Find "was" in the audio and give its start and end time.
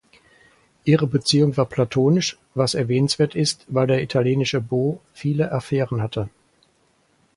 2.55-2.73